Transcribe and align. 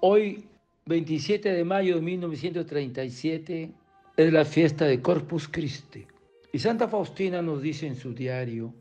Hoy, 0.00 0.44
27 0.86 1.52
de 1.52 1.64
mayo 1.64 1.96
de 1.96 2.02
1937, 2.02 3.72
es 4.16 4.32
la 4.32 4.44
fiesta 4.44 4.84
de 4.84 5.02
Corpus 5.02 5.48
Christi. 5.48 6.06
Y 6.52 6.60
Santa 6.60 6.86
Faustina 6.86 7.42
nos 7.42 7.60
dice 7.60 7.88
en 7.88 7.96
su 7.96 8.14
diario, 8.14 8.72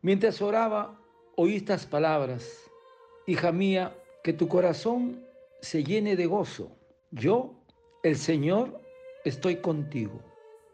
mientras 0.00 0.40
oraba, 0.40 0.98
oí 1.36 1.56
estas 1.56 1.84
palabras, 1.84 2.70
hija 3.26 3.52
mía, 3.52 3.94
que 4.24 4.32
tu 4.32 4.48
corazón 4.48 5.22
se 5.60 5.84
llene 5.84 6.16
de 6.16 6.24
gozo. 6.24 6.72
Yo, 7.10 7.52
el 8.02 8.16
Señor, 8.16 8.80
estoy 9.26 9.56
contigo. 9.56 10.22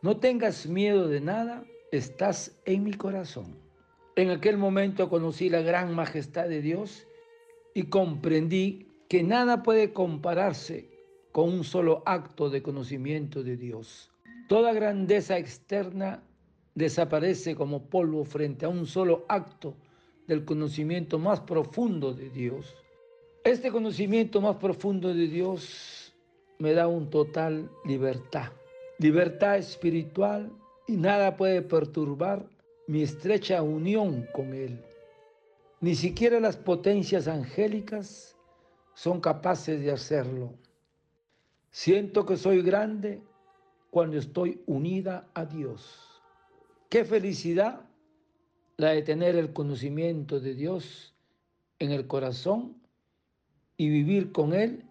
No 0.03 0.19
tengas 0.19 0.69
miedo 0.69 1.09
de 1.09 1.21
nada, 1.21 1.65
estás 1.91 2.57
en 2.65 2.85
mi 2.85 2.93
corazón. 2.93 3.57
En 4.15 4.31
aquel 4.31 4.57
momento 4.57 5.11
conocí 5.11 5.51
la 5.51 5.63
gran 5.63 5.93
majestad 5.97 6.49
de 6.49 6.63
Dios 6.63 7.09
y 7.75 7.85
comprendí 7.87 8.94
que 9.09 9.23
nada 9.23 9.63
puede 9.63 9.93
compararse 9.93 10.89
con 11.33 11.53
un 11.53 11.65
solo 11.65 12.03
acto 12.07 12.49
de 12.49 12.63
conocimiento 12.63 13.43
de 13.43 13.57
Dios. 13.57 14.11
Toda 14.49 14.73
grandeza 14.73 15.39
externa 15.39 16.23
desaparece 16.75 17.55
como 17.55 17.87
polvo 17.87 18.25
frente 18.25 18.67
a 18.67 18.69
un 18.69 18.87
solo 18.87 19.25
acto 19.29 19.75
del 20.27 20.45
conocimiento 20.45 21.19
más 21.19 21.41
profundo 21.41 22.13
de 22.13 22.31
Dios. 22.31 22.75
Este 23.45 23.71
conocimiento 23.71 24.41
más 24.41 24.57
profundo 24.57 25.13
de 25.13 25.27
Dios 25.27 26.15
me 26.59 26.73
da 26.73 26.87
un 26.89 27.11
total 27.11 27.71
libertad, 27.85 28.53
libertad 28.99 29.59
espiritual 29.59 30.51
y 30.87 30.97
nada 30.97 31.37
puede 31.37 31.63
perturbar 31.63 32.49
mi 32.87 33.03
estrecha 33.03 33.63
unión 33.63 34.27
con 34.33 34.55
Él. 34.55 34.81
Ni 35.81 35.95
siquiera 35.95 36.41
las 36.41 36.57
potencias 36.57 37.29
angélicas 37.29 38.34
son 38.95 39.21
capaces 39.21 39.81
de 39.81 39.91
hacerlo. 39.91 40.55
Siento 41.71 42.25
que 42.25 42.37
soy 42.37 42.63
grande 42.63 43.23
cuando 43.91 44.17
estoy 44.19 44.63
unida 44.67 45.29
a 45.35 45.45
Dios. 45.45 46.23
Qué 46.89 47.05
felicidad 47.05 47.81
la 48.77 48.91
de 48.91 49.03
tener 49.03 49.37
el 49.37 49.53
conocimiento 49.53 50.41
de 50.41 50.55
Dios 50.55 51.15
en 51.79 51.91
el 51.91 52.07
corazón 52.07 52.77
y 53.77 53.89
vivir 53.89 54.33
con 54.33 54.53
Él 54.53 54.85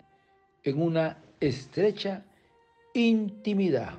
en 0.63 0.81
una 0.81 1.21
estrecha 1.39 2.25
intimidad. 2.93 3.97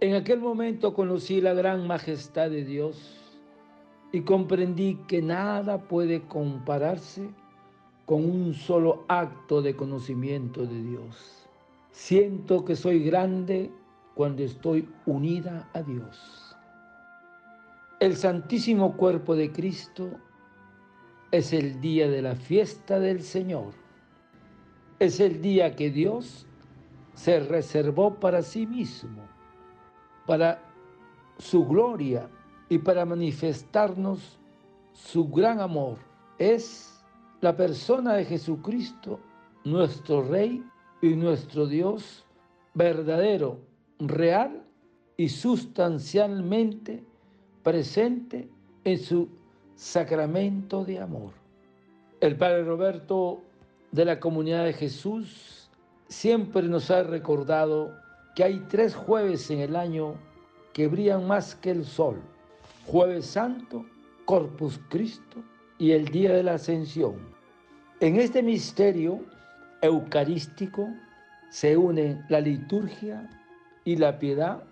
En 0.00 0.14
aquel 0.14 0.38
momento 0.38 0.94
conocí 0.94 1.40
la 1.40 1.54
gran 1.54 1.84
majestad 1.88 2.50
de 2.50 2.64
Dios 2.64 3.16
y 4.12 4.20
comprendí 4.20 4.94
que 5.08 5.20
nada 5.20 5.88
puede 5.88 6.22
compararse 6.22 7.28
con 8.06 8.24
un 8.24 8.54
solo 8.54 9.04
acto 9.08 9.60
de 9.60 9.74
conocimiento 9.74 10.66
de 10.66 10.82
Dios. 10.84 11.48
Siento 11.90 12.64
que 12.64 12.76
soy 12.76 13.02
grande 13.02 13.72
cuando 14.14 14.44
estoy 14.44 14.88
unida 15.04 15.68
a 15.74 15.82
Dios. 15.82 16.56
El 17.98 18.14
santísimo 18.14 18.96
cuerpo 18.96 19.34
de 19.34 19.50
Cristo 19.50 20.10
es 21.32 21.52
el 21.52 21.80
día 21.80 22.08
de 22.08 22.22
la 22.22 22.36
fiesta 22.36 23.00
del 23.00 23.20
Señor. 23.20 23.72
Es 25.00 25.18
el 25.18 25.42
día 25.42 25.74
que 25.74 25.90
Dios 25.90 26.46
se 27.14 27.40
reservó 27.40 28.14
para 28.14 28.42
sí 28.42 28.64
mismo 28.64 29.37
para 30.28 30.60
su 31.38 31.66
gloria 31.66 32.28
y 32.68 32.76
para 32.76 33.06
manifestarnos 33.06 34.38
su 34.92 35.26
gran 35.30 35.58
amor. 35.58 35.96
Es 36.38 37.02
la 37.40 37.56
persona 37.56 38.12
de 38.12 38.26
Jesucristo, 38.26 39.18
nuestro 39.64 40.22
Rey 40.22 40.62
y 41.00 41.14
nuestro 41.14 41.66
Dios 41.66 42.26
verdadero, 42.74 43.58
real 43.98 44.62
y 45.16 45.30
sustancialmente 45.30 47.02
presente 47.62 48.50
en 48.84 48.98
su 48.98 49.30
sacramento 49.76 50.84
de 50.84 51.00
amor. 51.00 51.32
El 52.20 52.36
Padre 52.36 52.64
Roberto 52.64 53.40
de 53.92 54.04
la 54.04 54.20
Comunidad 54.20 54.66
de 54.66 54.74
Jesús 54.74 55.70
siempre 56.06 56.68
nos 56.68 56.90
ha 56.90 57.02
recordado 57.02 57.96
que 58.34 58.44
hay 58.44 58.64
tres 58.68 58.94
jueves 58.94 59.50
en 59.50 59.60
el 59.60 59.76
año 59.76 60.14
que 60.72 60.88
brillan 60.88 61.26
más 61.26 61.54
que 61.54 61.70
el 61.70 61.84
sol. 61.84 62.20
Jueves 62.86 63.26
Santo, 63.26 63.84
Corpus 64.24 64.80
Christo 64.88 65.42
y 65.78 65.92
el 65.92 66.06
Día 66.06 66.32
de 66.32 66.42
la 66.42 66.54
Ascensión. 66.54 67.16
En 68.00 68.16
este 68.16 68.42
misterio 68.42 69.20
eucarístico 69.82 70.88
se 71.50 71.76
unen 71.76 72.24
la 72.28 72.40
liturgia 72.40 73.28
y 73.84 73.96
la 73.96 74.18
piedad 74.18 74.62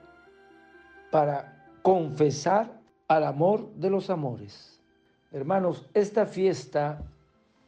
para 1.11 1.69
confesar 1.83 2.81
al 3.09 3.25
amor 3.25 3.73
de 3.75 3.91
los 3.91 4.11
amores. 4.11 4.81
Hermanos, 5.33 5.87
esta 5.95 6.27
fiesta 6.27 7.03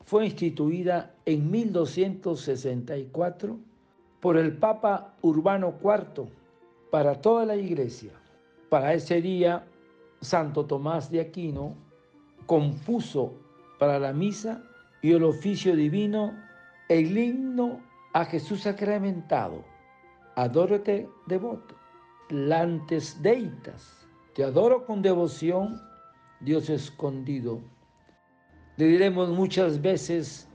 fue 0.04 0.26
instituida 0.26 1.14
en 1.24 1.50
1264 1.50 3.58
por 4.20 4.36
el 4.36 4.56
Papa 4.56 5.14
Urbano 5.22 5.74
IV 5.82 6.28
para 6.90 7.20
toda 7.20 7.44
la 7.44 7.56
iglesia. 7.56 8.12
Para 8.68 8.94
ese 8.94 9.20
día, 9.22 9.64
Santo 10.20 10.66
Tomás 10.66 11.10
de 11.10 11.20
Aquino 11.20 11.74
compuso 12.46 13.34
para 13.78 13.98
la 13.98 14.12
misa 14.12 14.62
y 15.02 15.12
el 15.12 15.22
oficio 15.22 15.76
divino 15.76 16.34
el 16.88 17.16
himno 17.16 17.80
a 18.14 18.24
Jesús 18.24 18.62
sacramentado. 18.62 19.62
Adórate 20.34 21.08
devoto, 21.26 21.74
lantes 22.30 23.20
deitas. 23.22 24.06
Te 24.34 24.44
adoro 24.44 24.84
con 24.86 25.02
devoción, 25.02 25.80
Dios 26.40 26.70
escondido. 26.70 27.60
Le 28.76 28.86
diremos 28.86 29.28
muchas 29.30 29.80
veces 29.82 30.48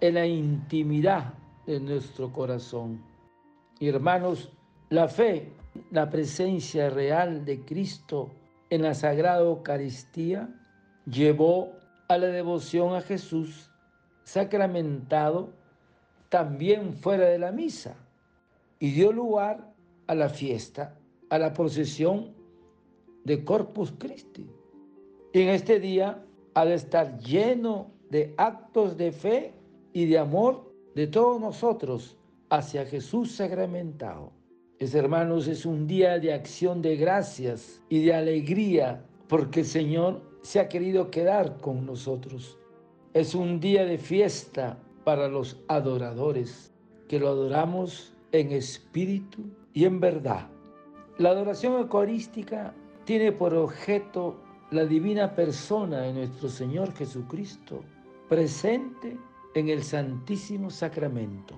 en 0.00 0.14
la 0.14 0.26
intimidad 0.26 1.34
de 1.66 1.80
nuestro 1.80 2.32
corazón. 2.32 3.02
hermanos, 3.80 4.50
la 4.88 5.08
fe, 5.08 5.52
la 5.90 6.08
presencia 6.08 6.90
real 6.90 7.44
de 7.44 7.60
Cristo 7.64 8.30
en 8.70 8.82
la 8.82 8.94
Sagrada 8.94 9.40
Eucaristía, 9.40 10.48
llevó 11.04 11.72
a 12.08 12.18
la 12.18 12.28
devoción 12.28 12.94
a 12.94 13.00
Jesús 13.00 13.70
sacramentado 14.24 15.52
también 16.28 16.92
fuera 16.94 17.26
de 17.26 17.38
la 17.38 17.52
misa 17.52 17.96
y 18.78 18.90
dio 18.90 19.12
lugar 19.12 19.72
a 20.06 20.14
la 20.14 20.28
fiesta, 20.28 20.96
a 21.30 21.38
la 21.38 21.52
procesión 21.52 22.34
de 23.24 23.44
Corpus 23.44 23.92
Christi. 23.98 24.48
Y 25.32 25.42
en 25.42 25.48
este 25.48 25.80
día 25.80 26.22
de 26.64 26.74
estar 26.74 27.18
lleno 27.18 27.90
de 28.10 28.34
actos 28.36 28.96
de 28.96 29.12
fe 29.12 29.52
y 29.92 30.06
de 30.06 30.18
amor 30.18 30.65
de 30.96 31.06
todos 31.06 31.38
nosotros 31.38 32.16
hacia 32.48 32.86
Jesús 32.86 33.32
sacramentado. 33.32 34.32
Es, 34.78 34.94
hermanos, 34.94 35.46
es 35.46 35.66
un 35.66 35.86
día 35.86 36.18
de 36.18 36.32
acción 36.32 36.80
de 36.80 36.96
gracias 36.96 37.82
y 37.90 38.06
de 38.06 38.14
alegría 38.14 39.04
porque 39.28 39.60
el 39.60 39.66
Señor 39.66 40.22
se 40.40 40.58
ha 40.58 40.70
querido 40.70 41.10
quedar 41.10 41.58
con 41.58 41.84
nosotros. 41.84 42.58
Es 43.12 43.34
un 43.34 43.60
día 43.60 43.84
de 43.84 43.98
fiesta 43.98 44.78
para 45.04 45.28
los 45.28 45.58
adoradores, 45.68 46.72
que 47.08 47.18
lo 47.18 47.28
adoramos 47.28 48.14
en 48.32 48.52
espíritu 48.52 49.42
y 49.74 49.84
en 49.84 50.00
verdad. 50.00 50.48
La 51.18 51.28
adoración 51.28 51.74
eucarística 51.74 52.72
tiene 53.04 53.32
por 53.32 53.52
objeto 53.52 54.40
la 54.70 54.86
divina 54.86 55.34
persona 55.34 56.00
de 56.00 56.14
nuestro 56.14 56.48
Señor 56.48 56.94
Jesucristo, 56.94 57.82
presente 58.30 59.18
en 59.56 59.70
el 59.70 59.82
Santísimo 59.82 60.68
Sacramento. 60.68 61.54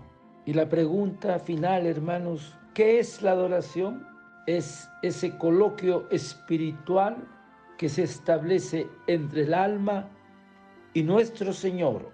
Y 0.46 0.52
la 0.52 0.68
pregunta 0.68 1.40
final, 1.40 1.84
hermanos, 1.84 2.56
¿qué 2.72 3.00
es 3.00 3.22
la 3.22 3.32
adoración? 3.32 4.06
Es 4.46 4.88
ese 5.02 5.36
coloquio 5.36 6.08
espiritual 6.10 7.16
que 7.76 7.88
se 7.88 8.04
establece 8.04 8.86
entre 9.08 9.42
el 9.42 9.52
alma 9.52 10.08
y 10.94 11.02
nuestro 11.02 11.52
Señor. 11.52 12.12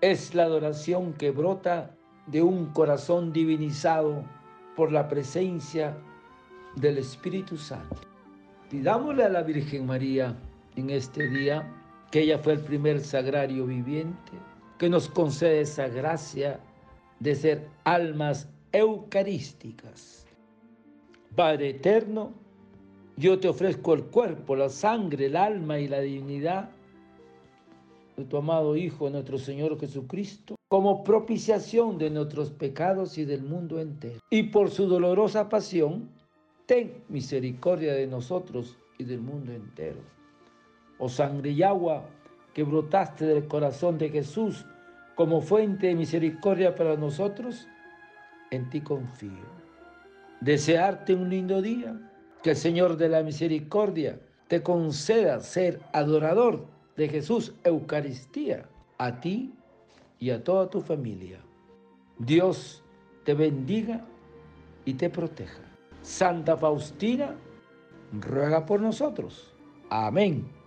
Es 0.00 0.34
la 0.34 0.44
adoración 0.44 1.12
que 1.12 1.30
brota 1.30 1.94
de 2.26 2.42
un 2.42 2.72
corazón 2.72 3.30
divinizado 3.30 4.24
por 4.74 4.90
la 4.90 5.06
presencia 5.06 5.98
del 6.76 6.96
Espíritu 6.96 7.58
Santo. 7.58 8.00
Pidámosle 8.70 9.24
a 9.24 9.28
la 9.28 9.42
Virgen 9.42 9.84
María 9.84 10.34
en 10.76 10.88
este 10.88 11.28
día, 11.28 11.70
que 12.10 12.22
ella 12.22 12.38
fue 12.38 12.54
el 12.54 12.60
primer 12.60 13.00
sagrario 13.00 13.66
viviente, 13.66 14.32
que 14.80 14.88
nos 14.88 15.10
concede 15.10 15.60
esa 15.60 15.88
gracia 15.88 16.58
de 17.18 17.34
ser 17.34 17.68
almas 17.84 18.48
eucarísticas. 18.72 20.26
Padre 21.36 21.68
eterno, 21.68 22.32
yo 23.18 23.38
te 23.38 23.50
ofrezco 23.50 23.92
el 23.92 24.04
cuerpo, 24.04 24.56
la 24.56 24.70
sangre, 24.70 25.26
el 25.26 25.36
alma 25.36 25.78
y 25.78 25.86
la 25.86 26.00
divinidad 26.00 26.70
de 28.16 28.24
tu 28.24 28.38
amado 28.38 28.74
Hijo, 28.74 29.10
nuestro 29.10 29.36
Señor 29.36 29.78
Jesucristo, 29.78 30.56
como 30.68 31.04
propiciación 31.04 31.98
de 31.98 32.08
nuestros 32.08 32.50
pecados 32.50 33.18
y 33.18 33.26
del 33.26 33.42
mundo 33.42 33.80
entero. 33.80 34.18
Y 34.30 34.44
por 34.44 34.70
su 34.70 34.86
dolorosa 34.86 35.50
pasión, 35.50 36.08
ten 36.64 37.04
misericordia 37.10 37.92
de 37.92 38.06
nosotros 38.06 38.78
y 38.96 39.04
del 39.04 39.20
mundo 39.20 39.52
entero. 39.52 40.00
Oh 40.96 41.10
sangre 41.10 41.50
y 41.50 41.62
agua 41.62 42.02
que 42.54 42.62
brotaste 42.64 43.26
del 43.26 43.46
corazón 43.46 43.98
de 43.98 44.10
Jesús 44.10 44.66
como 45.14 45.40
fuente 45.40 45.88
de 45.88 45.94
misericordia 45.94 46.74
para 46.74 46.96
nosotros, 46.96 47.68
en 48.50 48.68
ti 48.70 48.80
confío. 48.80 49.60
Desearte 50.40 51.14
un 51.14 51.28
lindo 51.28 51.60
día, 51.60 52.00
que 52.42 52.50
el 52.50 52.56
Señor 52.56 52.96
de 52.96 53.08
la 53.08 53.22
misericordia 53.22 54.18
te 54.48 54.62
conceda 54.62 55.40
ser 55.40 55.80
adorador 55.92 56.66
de 56.96 57.08
Jesús 57.08 57.54
Eucaristía 57.64 58.66
a 58.98 59.20
ti 59.20 59.54
y 60.18 60.30
a 60.30 60.42
toda 60.42 60.68
tu 60.68 60.80
familia. 60.80 61.40
Dios 62.18 62.82
te 63.24 63.34
bendiga 63.34 64.04
y 64.84 64.94
te 64.94 65.08
proteja. 65.10 65.62
Santa 66.02 66.56
Faustina, 66.56 67.36
ruega 68.12 68.66
por 68.66 68.80
nosotros. 68.80 69.54
Amén. 69.88 70.59